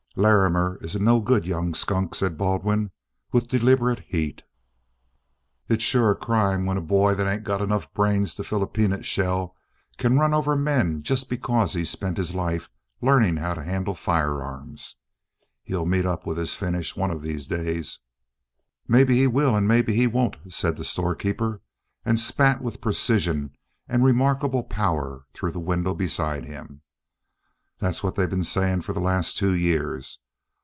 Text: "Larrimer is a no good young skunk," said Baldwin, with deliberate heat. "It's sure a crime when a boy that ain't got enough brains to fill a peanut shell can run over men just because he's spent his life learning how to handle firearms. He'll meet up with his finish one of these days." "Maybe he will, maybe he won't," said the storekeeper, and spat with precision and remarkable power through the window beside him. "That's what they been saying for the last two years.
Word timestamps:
"Larrimer 0.17 0.77
is 0.81 0.93
a 0.93 0.99
no 0.99 1.21
good 1.21 1.45
young 1.45 1.73
skunk," 1.73 2.15
said 2.15 2.37
Baldwin, 2.37 2.91
with 3.31 3.47
deliberate 3.47 4.01
heat. 4.05 4.43
"It's 5.69 5.85
sure 5.85 6.11
a 6.11 6.17
crime 6.17 6.65
when 6.65 6.75
a 6.75 6.81
boy 6.81 7.13
that 7.15 7.25
ain't 7.31 7.45
got 7.45 7.61
enough 7.61 7.93
brains 7.93 8.35
to 8.35 8.43
fill 8.43 8.61
a 8.61 8.67
peanut 8.67 9.05
shell 9.05 9.55
can 9.97 10.19
run 10.19 10.33
over 10.33 10.57
men 10.57 11.01
just 11.01 11.29
because 11.29 11.71
he's 11.71 11.89
spent 11.89 12.17
his 12.17 12.35
life 12.35 12.69
learning 13.01 13.37
how 13.37 13.53
to 13.53 13.63
handle 13.63 13.95
firearms. 13.95 14.97
He'll 15.63 15.85
meet 15.85 16.05
up 16.05 16.25
with 16.27 16.37
his 16.37 16.55
finish 16.55 16.93
one 16.93 17.09
of 17.11 17.21
these 17.21 17.47
days." 17.47 17.99
"Maybe 18.89 19.15
he 19.15 19.27
will, 19.27 19.61
maybe 19.61 19.95
he 19.95 20.07
won't," 20.07 20.35
said 20.49 20.75
the 20.75 20.83
storekeeper, 20.83 21.61
and 22.03 22.19
spat 22.19 22.61
with 22.61 22.81
precision 22.81 23.51
and 23.87 24.03
remarkable 24.03 24.63
power 24.65 25.23
through 25.31 25.51
the 25.51 25.61
window 25.61 25.93
beside 25.95 26.43
him. 26.43 26.81
"That's 27.79 28.03
what 28.03 28.13
they 28.13 28.27
been 28.27 28.43
saying 28.43 28.81
for 28.81 28.93
the 28.93 28.99
last 28.99 29.39
two 29.39 29.55
years. 29.55 30.19